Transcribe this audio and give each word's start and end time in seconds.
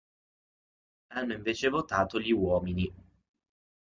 Hanno 1.11 1.33
invece 1.33 1.69
votato 1.69 2.19
gli 2.19 2.31
uomini". 2.31 2.91